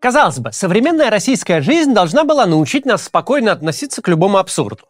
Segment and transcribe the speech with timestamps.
[0.00, 4.84] Казалось бы, современная российская жизнь должна была научить нас спокойно относиться к любому абсурду.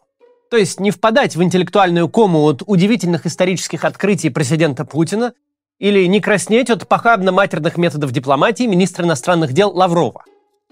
[0.49, 5.33] То есть не впадать в интеллектуальную кому от удивительных исторических открытий президента Путина
[5.79, 10.23] или не краснеть от похабно-матерных методов дипломатии министра иностранных дел Лаврова.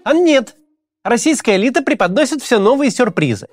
[0.04, 0.54] А нет.
[1.04, 3.48] Российская элита преподносит все новые сюрпризы.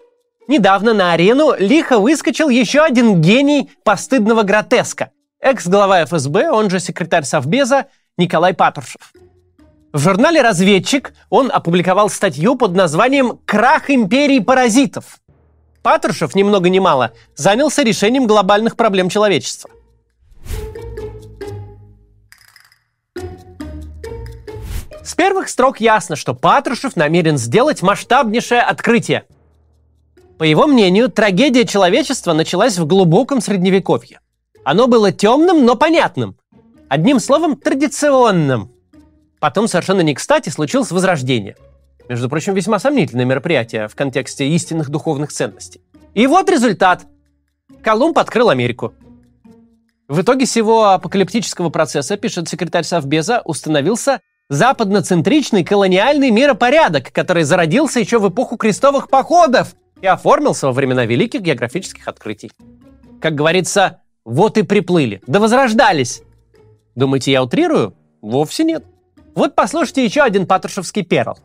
[0.47, 5.11] Недавно на арену лихо выскочил еще один гений постыдного гротеска.
[5.39, 7.87] Экс-глава ФСБ, он же секретарь Совбеза
[8.17, 9.13] Николай Патрушев.
[9.93, 15.19] В журнале «Разведчик» он опубликовал статью под названием «Крах империи паразитов».
[15.83, 19.69] Патрушев, ни много ни мало, занялся решением глобальных проблем человечества.
[25.03, 29.25] С первых строк ясно, что Патрушев намерен сделать масштабнейшее открытие.
[30.39, 34.21] По его мнению, трагедия человечества началась в глубоком средневековье.
[34.63, 36.35] Оно было темным, но понятным.
[36.89, 38.72] Одним словом, традиционным.
[39.43, 41.57] Потом совершенно не кстати случилось возрождение.
[42.07, 45.81] Между прочим, весьма сомнительное мероприятие в контексте истинных духовных ценностей.
[46.13, 47.05] И вот результат.
[47.81, 48.93] Колумб открыл Америку.
[50.07, 58.19] В итоге всего апокалиптического процесса, пишет секретарь Совбеза, установился западноцентричный колониальный миропорядок, который зародился еще
[58.19, 62.53] в эпоху крестовых походов и оформился во времена великих географических открытий.
[63.19, 66.21] Как говорится, вот и приплыли, да возрождались.
[66.95, 67.93] Думаете, я утрирую?
[68.21, 68.85] Вовсе нет.
[69.35, 71.37] Вот послушайте еще один патрушевский перл.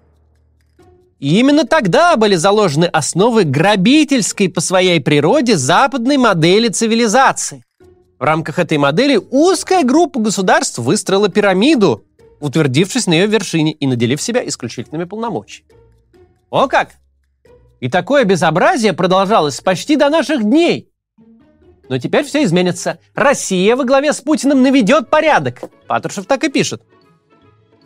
[1.21, 7.65] И именно тогда были заложены основы грабительской по своей природе западной модели цивилизации.
[8.19, 12.05] В рамках этой модели узкая группа государств выстроила пирамиду,
[12.41, 15.71] утвердившись на ее вершине и наделив себя исключительными полномочиями.
[16.51, 16.91] О как!
[17.81, 20.89] И такое безобразие продолжалось почти до наших дней.
[21.89, 22.99] Но теперь все изменится.
[23.15, 25.63] Россия во главе с Путиным наведет порядок.
[25.87, 26.83] Патрушев так и пишет–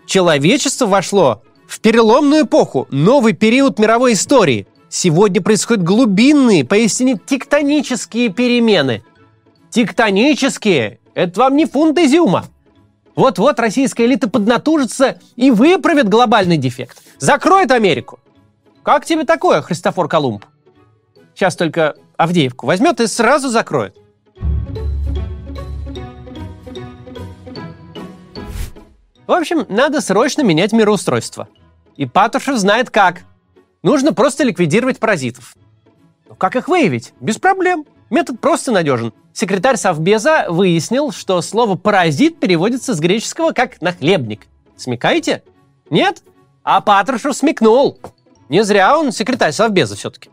[0.06, 4.66] Человечество вошло в переломную эпоху, новый период мировой истории.
[4.88, 9.02] Сегодня происходят глубинные, поистине тектонические перемены.
[9.70, 12.44] Тектонические– это вам не фунт изюма.
[13.14, 17.02] Вот-вот российская элита поднатужится и выправит глобальный дефект.
[17.18, 18.20] Закроет Америку.
[18.82, 20.44] Как тебе такое, Христофор Колумб?
[21.34, 23.96] Сейчас только Авдеевку возьмет и сразу закроет.
[29.32, 31.48] В общем, надо срочно менять мироустройство.
[31.96, 33.22] И Патрушев знает как.
[33.82, 35.56] Нужно просто ликвидировать паразитов.
[36.28, 37.14] Но как их выявить?
[37.18, 37.86] Без проблем.
[38.10, 39.14] Метод просто надежен.
[39.32, 44.48] Секретарь Совбеза выяснил, что слово «паразит» переводится с греческого как «нахлебник».
[44.76, 45.42] Смекаете?
[45.88, 46.22] Нет?
[46.62, 47.98] А Патрушев смекнул.
[48.50, 50.28] Не зря он секретарь Совбеза все-таки.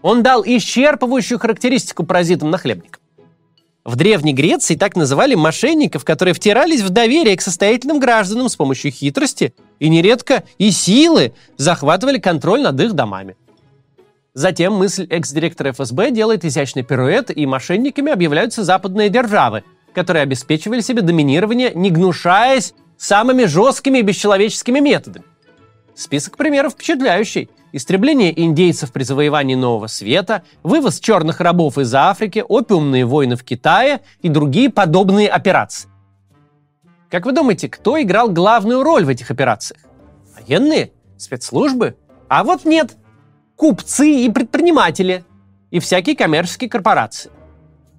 [0.00, 3.00] Он дал исчерпывающую характеристику паразитам нахлебника.
[3.84, 8.90] В Древней Греции так называли мошенников, которые втирались в доверие к состоятельным гражданам с помощью
[8.90, 13.36] хитрости и нередко и силы захватывали контроль над их домами.
[14.32, 19.64] Затем мысль экс-директора ФСБ делает изящный пируэт, и мошенниками объявляются западные державы,
[19.94, 25.26] которые обеспечивали себе доминирование, не гнушаясь самыми жесткими и бесчеловеческими методами.
[25.94, 33.04] Список примеров впечатляющий– истребление индейцев при завоевании Нового Света, вывоз черных рабов из Африки, опиумные
[33.04, 35.88] войны в Китае и другие подобные операции.
[37.10, 39.80] Как вы думаете, кто играл главную роль в этих операциях?
[40.38, 40.92] Военные?
[41.16, 41.96] Спецслужбы?
[42.28, 42.96] А вот нет.
[43.56, 45.24] Купцы и предприниматели.
[45.72, 47.32] И всякие коммерческие корпорации.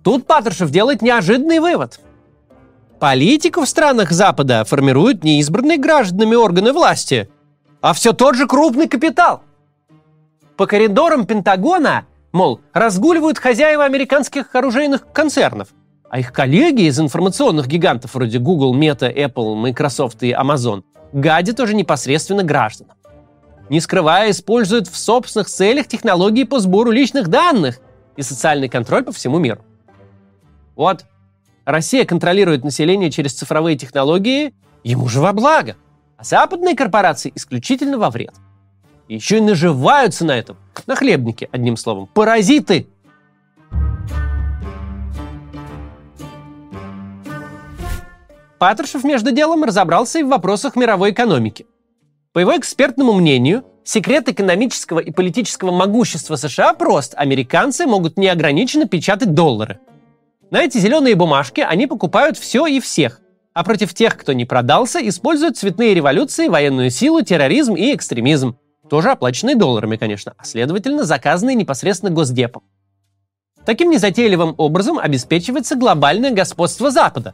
[0.05, 1.99] Тут Патрушев делает неожиданный вывод.
[2.99, 7.29] Политику в странах Запада формируют не избранные гражданами органы власти,
[7.81, 9.43] а все тот же крупный капитал–
[10.57, 15.69] по коридорам Пентагона, мол, разгуливают хозяева американских оружейных концернов,
[16.09, 21.73] а их коллеги из информационных гигантов вроде Google, Meta, Apple, Microsoft и Amazon гадят уже
[21.73, 22.95] непосредственно гражданам.
[23.69, 27.79] Не скрывая, используют в собственных целях технологии по сбору личных данных
[28.15, 29.61] и социальный контроль по всему миру.
[30.75, 31.05] Вот,
[31.65, 35.75] Россия контролирует население через цифровые технологии, ему же во благо,
[36.17, 38.35] а западные корпорации исключительно во вред.
[39.07, 40.57] Еще и наживаются на этом.
[40.87, 42.09] На хлебнике, одним словом.
[42.13, 42.87] Паразиты!
[48.57, 51.67] Патрушев, между делом, разобрался и в вопросах мировой экономики.
[52.33, 57.13] По его экспертному мнению, секрет экономического и политического могущества США прост.
[57.15, 59.79] Американцы могут неограниченно печатать доллары.
[60.49, 63.21] На эти зеленые бумажки они покупают все и всех.
[63.53, 68.57] А против тех, кто не продался, используют цветные революции, военную силу, терроризм и экстремизм
[68.89, 72.63] тоже оплаченные долларами, конечно, а следовательно заказанные непосредственно Госдепом.
[73.65, 77.33] Таким незатейливым образом обеспечивается глобальное господство Запада.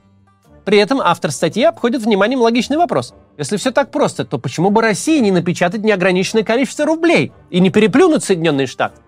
[0.63, 3.13] При этом автор статьи обходит вниманием логичный вопрос.
[3.37, 7.69] Если все так просто, то почему бы России не напечатать неограниченное количество рублей и не
[7.69, 9.01] переплюнуть Соединенные Штаты?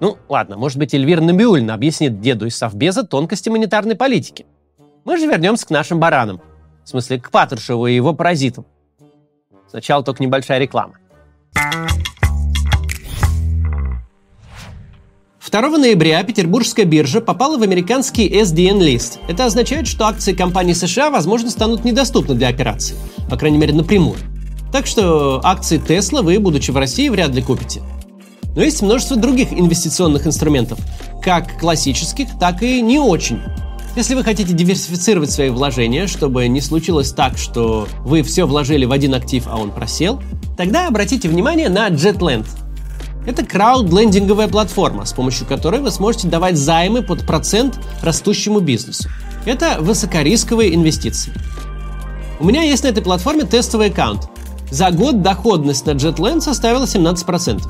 [0.00, 4.46] Ну, ладно, может быть, Эльвира Набиульна объяснит деду из Совбеза тонкости монетарной политики.
[5.04, 6.40] Мы же вернемся к нашим баранам.
[6.84, 8.66] В смысле, к Патрушеву и его паразитам.
[9.68, 10.94] Сначала только небольшая реклама.
[15.52, 19.18] 2 ноября петербургская биржа попала в американский SDN-лист.
[19.28, 22.96] Это означает, что акции компаний США, возможно, станут недоступны для операций.
[23.28, 24.16] По крайней мере, напрямую.
[24.72, 27.82] Так что акции Tesla вы, будучи в России, вряд ли купите.
[28.56, 30.78] Но есть множество других инвестиционных инструментов,
[31.22, 33.38] как классических, так и не очень.
[33.94, 38.92] Если вы хотите диверсифицировать свои вложения, чтобы не случилось так, что вы все вложили в
[38.92, 40.22] один актив, а он просел,
[40.56, 42.46] тогда обратите внимание на JetLand.
[43.26, 49.10] Это краудлендинговая платформа, с помощью которой вы сможете давать займы под процент растущему бизнесу.
[49.44, 51.34] Это высокорисковые инвестиции.
[52.40, 54.26] У меня есть на этой платформе тестовый аккаунт.
[54.70, 57.62] За год доходность на JetLand составила 17%.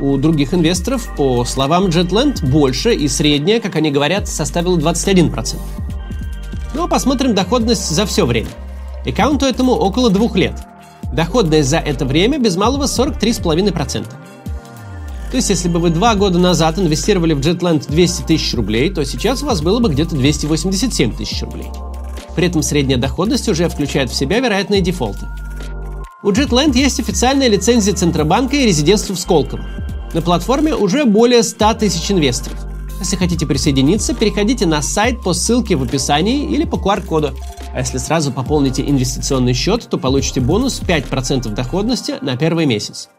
[0.00, 5.56] У других инвесторов, по словам JetLand, больше и средняя, как они говорят, составила 21%.
[6.74, 8.50] Ну а посмотрим доходность за все время.
[9.04, 10.54] Аккаунту этому около двух лет.
[11.12, 14.06] Доходность за это время без малого 43,5%.
[15.30, 19.04] То есть, если бы вы два года назад инвестировали в JetLand 200 тысяч рублей, то
[19.04, 21.66] сейчас у вас было бы где-то 287 тысяч рублей.
[22.34, 25.26] При этом средняя доходность уже включает в себя вероятные дефолты.
[26.20, 29.64] У JetLand есть официальная лицензия Центробанка и резидентство в Сколково.
[30.12, 32.58] На платформе уже более 100 тысяч инвесторов.
[32.98, 37.36] Если хотите присоединиться, переходите на сайт по ссылке в описании или по QR-коду.
[37.72, 43.10] А если сразу пополните инвестиционный счет, то получите бонус 5% доходности на первый месяц.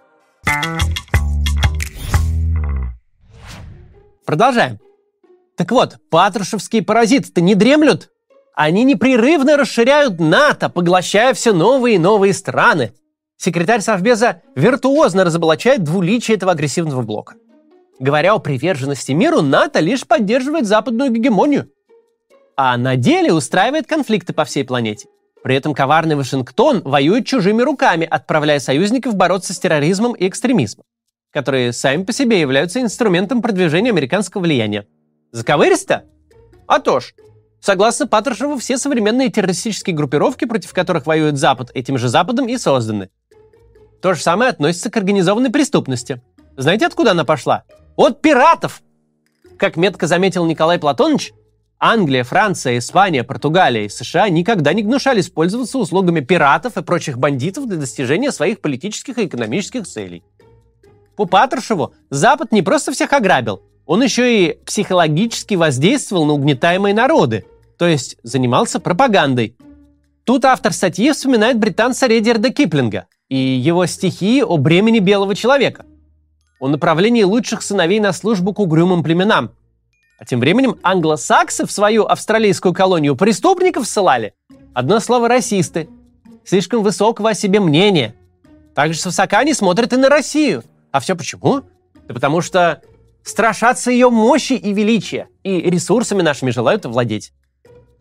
[4.26, 4.78] Продолжаем.
[5.56, 8.10] Так вот, патрушевские паразиты-то не дремлют?
[8.56, 12.94] Они непрерывно расширяют НАТО, поглощая все новые и новые страны.
[13.38, 17.36] Секретарь Совбеза виртуозно разоблачает двуличие этого агрессивного блока.
[18.00, 21.70] Говоря о приверженности миру, НАТО лишь поддерживает западную гегемонию.
[22.56, 25.08] А на деле устраивает конфликты по всей планете.
[25.44, 30.86] При этом коварный Вашингтон воюет чужими руками, отправляя союзников бороться с терроризмом и экстремизмом,
[31.32, 34.86] которые сами по себе являются инструментом продвижения американского влияния.
[35.32, 36.04] Заковыристо?
[36.68, 37.14] А то ж,
[37.62, 43.10] Согласно Патрушеву, все современные террористические группировки, против которых воюет Запад, этим же Западом и созданы.
[44.02, 46.22] То же самое относится к организованной преступности.
[46.56, 47.64] Знаете, откуда она пошла?
[47.98, 48.82] От пиратов!
[49.58, 51.34] Как метко заметил Николай Платонович,
[51.80, 57.68] Англия, Франция, Испания, Португалия и США никогда не гнушались пользоваться услугами пиратов и прочих бандитов
[57.68, 60.24] для достижения своих политических и экономических целей.
[61.16, 67.46] По Патрушеву Запад не просто всех ограбил, он еще и психологически воздействовал на угнетаемые народы,
[67.76, 69.58] то есть занимался пропагандой.
[70.26, 75.88] Тут автор статьи вспоминает британца Редерда Киплинга и его стихи о бремени белого человека,
[76.60, 79.54] о направлении лучших сыновей на службу к угрюмым племенам.
[80.20, 84.36] А тем временем англосаксы в свою австралийскую колонию преступников ссылали.
[84.76, 85.90] Одно слово «расисты».
[86.46, 88.14] Слишком высокого о себе мнения.
[88.76, 90.64] Также свысока они смотрят и на Россию.
[90.92, 91.64] А все почему?
[92.08, 92.84] Да потому что
[93.30, 97.32] страшатся ее мощи и величия, и ресурсами нашими желают овладеть.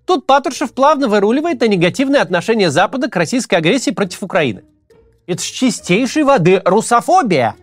[0.06, 4.62] Тут Патрушев плавно выруливает на негативное отношение Запада к российской агрессии против Украины.
[5.26, 7.56] Это ж чистейшей воды русофобия.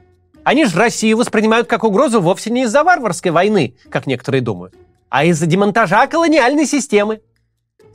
[0.44, 4.76] Они же Россию воспринимают как угрозу вовсе не из-за варварской войны, как некоторые думают,
[5.10, 7.22] а из-за демонтажа колониальной системы.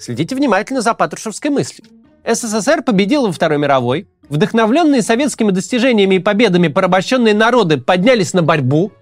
[0.00, 1.86] Следите внимательно за патрушевской мыслью.
[2.26, 8.92] СССР победил во Второй мировой, вдохновленные советскими достижениями и победами порабощенные народы поднялись на борьбу,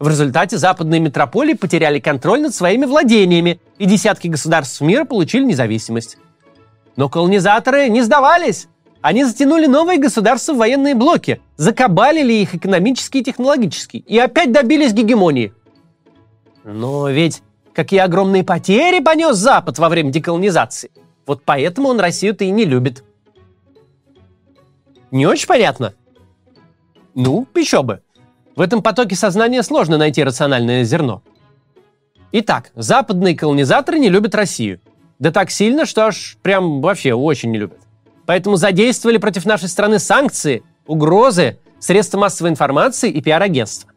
[0.00, 6.16] в результате западные метрополии потеряли контроль над своими владениями, и десятки государств мира получили независимость.
[6.96, 8.66] Но колонизаторы не сдавались.
[9.02, 14.92] Они затянули новые государства в военные блоки, закабалили их экономически и технологически, и опять добились
[14.92, 15.52] гегемонии.
[16.64, 17.42] Но ведь
[17.74, 20.90] какие огромные потери понес Запад во время деколонизации.
[21.26, 23.04] Вот поэтому он Россию-то и не любит.
[25.10, 25.94] Не очень понятно?
[27.14, 28.02] Ну, еще бы.
[28.60, 31.22] В этом потоке сознания сложно найти рациональное зерно.
[32.30, 34.80] Итак, западные колонизаторы не любят Россию.
[35.18, 37.78] Да так сильно, что аж прям вообще очень не любят.
[38.26, 43.90] Поэтому задействовали против нашей страны санкции, угрозы, средства массовой информации и пиар-агентства.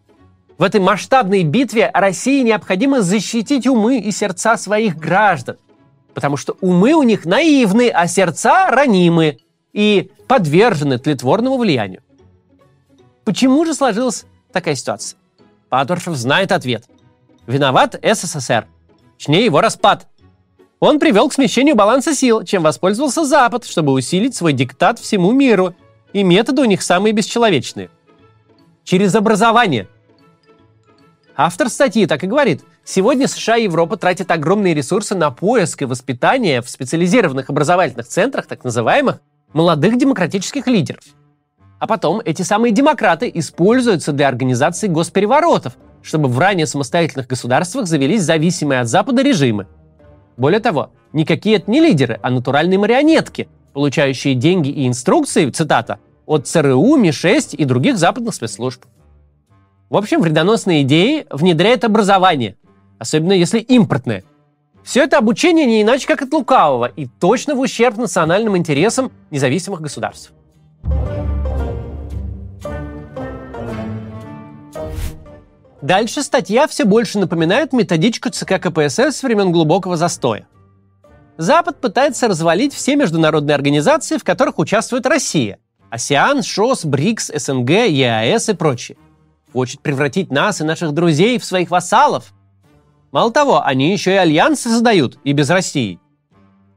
[0.57, 5.57] В этой масштабной битве России необходимо защитить умы и сердца своих граждан.
[6.13, 9.39] Потому что умы у них наивны, а сердца ранимы
[9.73, 12.01] и подвержены тлетворному влиянию.
[13.25, 15.17] Почему же сложилась такая ситуация?
[15.69, 16.85] Патрушев знает ответ.
[17.47, 18.67] Виноват СССР.
[19.17, 20.07] Точнее, его распад.
[20.79, 25.75] Он привел к смещению баланса сил, чем воспользовался Запад, чтобы усилить свой диктат всему миру.
[26.13, 27.89] И методы у них самые бесчеловечные.
[28.83, 29.87] Через образование.
[31.35, 32.63] Автор статьи так и говорит.
[32.83, 38.45] Сегодня США и Европа тратят огромные ресурсы на поиск и воспитание в специализированных образовательных центрах,
[38.45, 39.21] так называемых,
[39.53, 41.03] молодых демократических лидеров.
[41.83, 48.23] А потом эти самые демократы используются для организации госпереворотов, чтобы в ранее самостоятельных государствах завелись
[48.23, 49.67] зависимые от Запада режимы–
[50.37, 56.47] более того, никакие это не лидеры, а натуральные марионетки, получающие деньги и инструкции, цитата, от
[56.47, 58.83] ЦРУ, МИ-6 и других западных спецслужб.
[59.89, 62.55] В общем, вредоносные идеи внедряет образование,
[62.97, 64.23] особенно если импортное.
[64.83, 69.81] Все это обучение не иначе, как от лукавого, и точно в ущерб национальным интересам независимых
[69.81, 70.33] государств.
[75.83, 80.47] Дальше статья все больше напоминает методичку ЦК КПСС с времен глубокого застоя.
[81.37, 85.59] Запад пытается развалить все международные организации, в которых участвует Россия.
[85.89, 88.97] АСИАН, ШОС, БРИКС, СНГ, ЕАЭС и прочие.
[89.51, 92.31] Хочет превратить нас и наших друзей в своих вассалов.
[93.11, 95.99] Мало того, они еще и альянсы создают, и без России.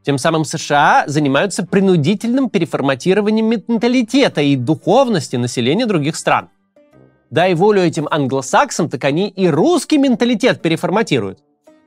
[0.03, 6.49] Тем самым США занимаются принудительным переформатированием менталитета и духовности населения других стран.
[7.31, 11.41] Дай волю этим англосаксам, так они и русский менталитет переформатируют.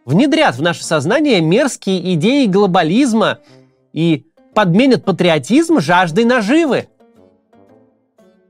[0.06, 3.40] Внедрят в наше сознание мерзкие идеи глобализма
[3.94, 6.88] и подменят патриотизм жаждой наживы.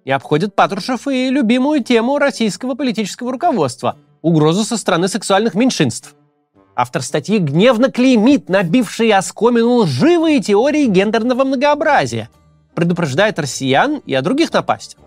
[0.05, 6.15] И обходят Патрушев и любимую тему российского политического руководства– угрозу со стороны сексуальных меньшинств.
[6.75, 12.29] Автор статьи гневно клеймит набившие оскомину лживые теории гендерного многообразия,
[12.73, 14.99] предупреждает россиян и о других напастях.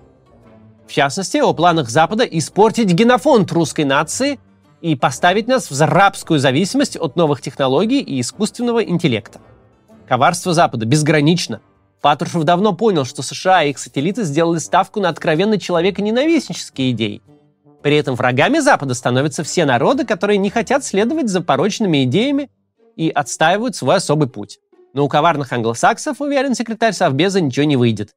[0.87, 4.39] В частности, о планах Запада испортить генофонд русской нации
[4.81, 9.41] и поставить нас в рабскую зависимость от новых технологий и искусственного интеллекта.
[10.09, 11.61] Коварство Запада безгранично.
[12.01, 17.23] Патрушев давно понял, что США и их сателлиты сделали ставку на откровенно человеконенавистнические идеи.
[17.83, 22.51] При этом врагами Запада становятся все народы, которые не хотят следовать за порочными идеями
[22.97, 24.59] и отстаивают свой особый путь.
[24.95, 28.11] Но у коварных англосаксов, уверен секретарь Совбеза, ничего не выйдет.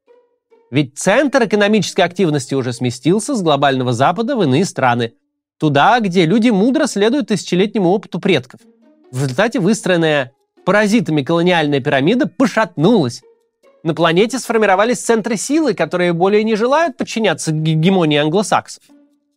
[0.70, 5.12] Ведь центр экономической активности уже сместился с глобального Запада в иные страны.
[5.58, 8.60] Туда, где люди мудро следуют тысячелетнему опыту предков.
[9.12, 10.32] В результате выстроенная
[10.64, 13.22] паразитами колониальная пирамида пошатнулась.
[13.84, 18.82] На планете сформировались центры силы, которые более не желают подчиняться гегемонии англосаксов.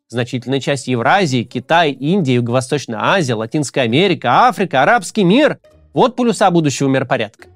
[0.08, 5.60] Значительная часть Евразии, Китай, Индия, Юго-Восточная Азия, Латинская Америка, Африка, арабский мир–
[5.94, 7.49] вот полюса будущего миропорядка.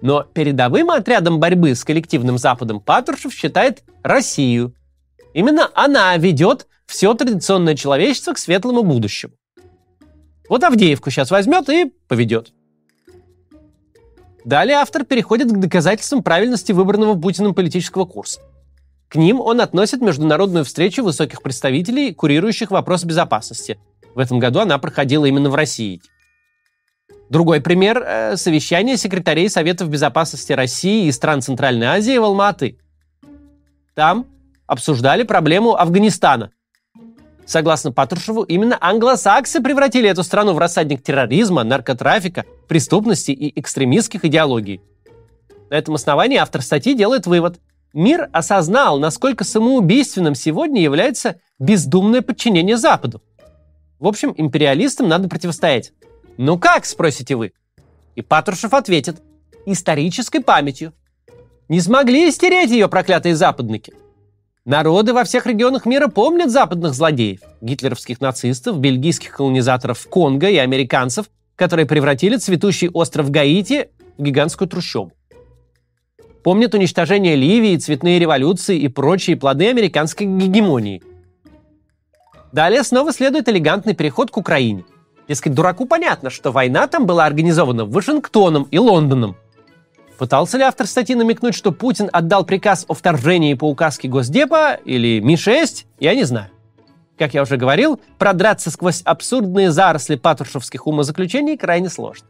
[0.00, 4.74] Но передовым отрядом борьбы с коллективным Западом Патрушев считает Россию.
[5.32, 9.34] Именно она ведет все традиционное человечество к светлому будущему.
[10.48, 12.52] Вот Авдеевку сейчас возьмет и поведет.
[14.44, 18.40] Далее автор переходит к доказательствам правильности выбранного Путиным политического курса.
[19.08, 23.78] К ним он относит международную встречу высоких представителей, курирующих вопрос безопасности.
[24.14, 26.00] В этом году она проходила именно в России.
[27.28, 32.78] Другой пример э,– совещание секретарей Советов Безопасности России и стран Центральной Азии в Алматы.
[33.94, 34.26] Там
[34.66, 36.52] обсуждали проблему Афганистана.
[37.44, 44.80] Согласно Патрушеву, именно англосаксы превратили эту страну в рассадник терроризма, наркотрафика, преступности и экстремистских идеологий.
[45.70, 47.58] На этом основании автор статьи делает вывод.
[47.92, 53.22] Мир осознал, насколько самоубийственным сегодня является бездумное подчинение Западу.
[53.98, 55.92] В общем, империалистам надо противостоять.
[56.38, 57.52] «Ну как?»– спросите вы.
[58.14, 59.22] И Патрушев ответит.
[59.64, 60.92] «Исторической памятью».
[61.68, 63.92] Не смогли стереть ее проклятые западники.
[64.64, 71.26] Народы во всех регионах мира помнят западных злодеев, гитлеровских нацистов, бельгийских колонизаторов Конго и американцев,
[71.56, 73.88] которые превратили цветущий остров Гаити
[74.18, 75.12] в гигантскую трущобу.
[76.44, 81.02] Помнят уничтожение Ливии, цветные революции и прочие плоды американской гегемонии.
[82.52, 84.84] Далее снова следует элегантный переход к Украине–
[85.28, 89.36] Дескать, дураку понятно, что война там была организована Вашингтоном и Лондоном.
[90.18, 95.20] Пытался ли автор статьи намекнуть, что Путин отдал приказ о вторжении по указке Госдепа или
[95.20, 96.50] Ми-6, я не знаю.
[97.18, 102.26] Как я уже говорил, продраться сквозь абсурдные заросли патрушевских умозаключений крайне сложно.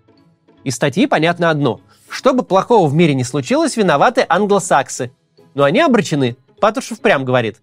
[0.65, 1.81] Из статьи понятно одно.
[2.09, 5.12] Что бы плохого в мире не случилось, виноваты англосаксы.
[5.55, 6.37] Но они обречены.
[6.61, 7.61] Патрушев прям говорит.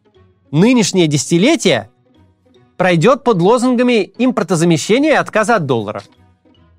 [0.51, 1.89] Нынешнее десятилетие
[2.77, 6.03] пройдет под лозунгами импортозамещения и отказа от доллара.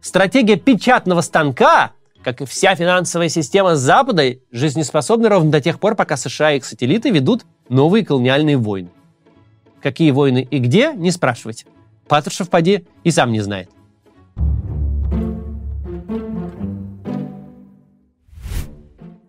[0.01, 6.17] Стратегия печатного станка, как и вся финансовая система Запада, жизнеспособна ровно до тех пор, пока
[6.17, 8.91] США и их сателлиты ведут новые колониальные войны.
[9.83, 11.67] Какие войны и где, не спрашивайте.
[12.09, 13.71] Патрушев поди и сам не знает.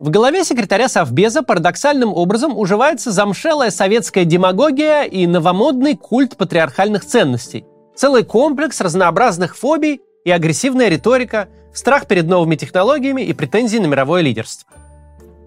[0.05, 7.65] В голове секретаря Совбеза парадоксальным образом уживается замшелая советская демагогия и новомодный культ патриархальных ценностей.
[7.95, 14.21] Целый комплекс разнообразных фобий и агрессивная риторика, страх перед новыми технологиями и претензии на мировое
[14.21, 14.69] лидерство.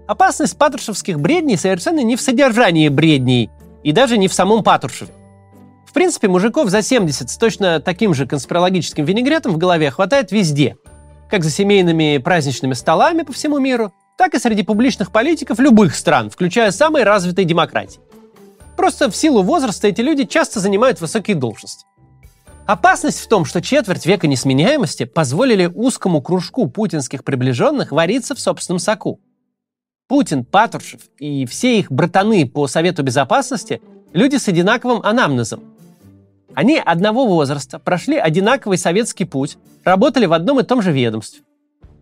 [0.08, 3.50] Опасность патрушевских бредней совершенно не в содержании бредней
[3.84, 5.12] и даже не в самом Патрушеве.
[5.86, 10.76] В принципе, мужиков за 70 с точно таким же конспирологическим винегретом в голове хватает везде.
[11.30, 16.28] Как за семейными праздничными столами по всему миру, так и среди публичных политиков любых стран,
[16.28, 18.00] включая самые развитые демократии.
[18.76, 21.86] Просто в силу возраста эти люди часто занимают высокие должности.
[22.66, 28.80] Опасность в том, что четверть века несменяемости позволили узкому кружку путинских приближенных вариться в собственном
[28.80, 29.20] соку.
[30.08, 33.80] Путин, Патрушев и все их братаны по Совету Безопасности–
[34.12, 35.62] люди с одинаковым анамнезом.
[36.54, 41.42] Они одного возраста, прошли одинаковый советский путь, работали в одном и том же ведомстве.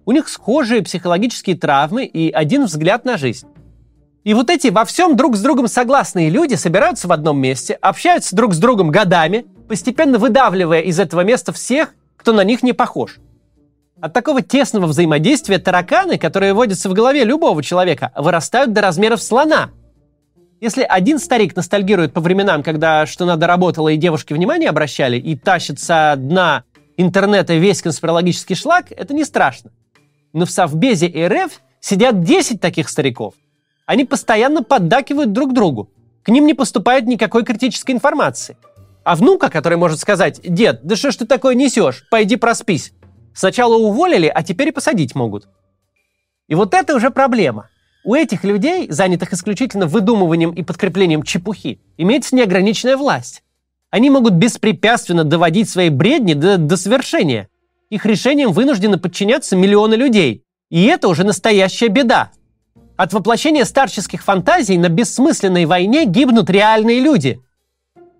[0.06, 3.48] У них схожие психологические травмы и один взгляд на жизнь.
[4.22, 8.36] И вот эти во всем друг с другом согласные люди собираются в одном месте, общаются
[8.36, 13.18] друг с другом годами, постепенно выдавливая из этого места всех, кто на них не похож.
[14.00, 19.70] От такого тесного взаимодействия тараканы, которые водятся в голове любого человека, вырастают до размеров слона.
[20.60, 25.34] Если один старик ностальгирует по временам, когда что надо работало и девушки внимание обращали, и
[25.34, 26.62] тащит со дна
[26.96, 29.72] интернета весь конспирологический шлак, это не страшно.
[30.32, 33.34] Но в Совбезе РФ сидят 10 таких стариков.
[33.86, 35.90] Они постоянно поддакивают друг другу.
[36.22, 38.56] К ним не поступает никакой критической информации.
[39.04, 42.92] А внука, который может сказать, дед, да что ж ты такое несешь, пойди проспись,
[43.36, 45.46] Сначала уволили, а теперь и посадить могут.
[46.48, 47.68] И вот это уже проблема.
[48.02, 53.42] У этих людей, занятых исключительно выдумыванием и подкреплением чепухи, имеется неограниченная власть.
[53.90, 57.50] Они могут беспрепятственно доводить свои бредни до, до совершения.
[57.88, 60.42] Их решениям вынуждены подчиняться миллионы людей.
[60.70, 62.32] И это уже настоящая беда.
[62.96, 67.40] От воплощения старческих фантазий на бессмысленной войне гибнут реальные люди.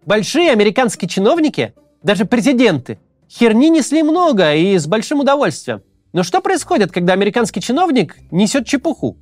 [0.05, 5.83] Большие американские чиновники, даже президенты, Херни несли много и с большим удовольствием.
[6.13, 9.17] Но что происходит, когда американский чиновник несет чепуху?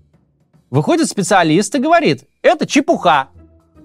[0.70, 3.28] Выходит специалист и говорит, это чепуха.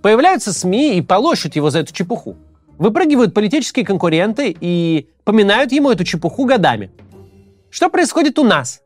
[0.01, 2.35] Появляются СМИ и полощут его за эту чепуху.
[2.77, 6.89] Выпрыгивают политические конкуренты и поминают ему эту чепуху годами.
[7.69, 8.81] Что происходит у нас?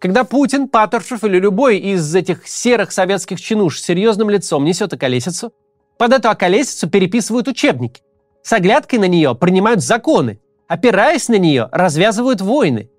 [0.00, 5.52] Когда Путин, Патрушев или любой из этих серых советских чинуш с серьезным лицом несет околесицу,
[5.96, 8.02] под эту околесицу переписывают учебники.
[8.42, 12.90] С оглядкой на нее принимают законы, опираясь на нее, развязывают войны.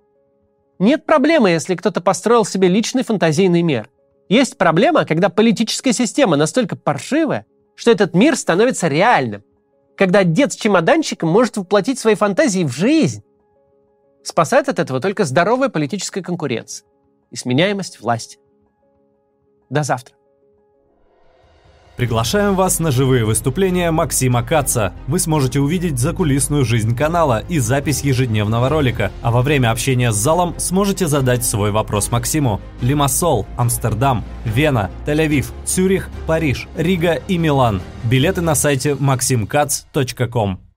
[0.79, 3.89] Нет проблемы, если кто-то построил себе личный фантазийный мир.
[4.29, 9.43] Есть проблема, когда политическая система настолько паршивая, что этот мир становится реальным.
[9.99, 13.21] Когда дед с чемоданчиком может воплотить свои фантазии в жизнь.
[14.23, 16.87] Спасает от этого только здоровая политическая конкуренция
[17.31, 18.39] и сменяемость власти.
[19.69, 20.15] До завтра.
[21.99, 24.93] Приглашаем вас на живые выступления Максима Каца.
[25.07, 30.15] Вы сможете увидеть закулисную жизнь канала и запись ежедневного ролика, а во время общения с
[30.15, 32.61] залом сможете задать свой вопрос Максиму.
[32.79, 37.81] Лимассол, Амстердам, Вена, Тель-Авив, Цюрих, Париж, Рига и Милан.
[38.05, 40.68] Билеты на сайте maximkatz.com.